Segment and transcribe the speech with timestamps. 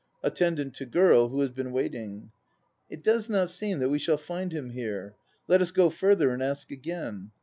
[0.23, 2.31] ATTENDANT (to GIRL, who has been waiting).
[2.89, 5.13] It does not seem that we shall find him here.
[5.47, 7.29] Let us go further and ask again.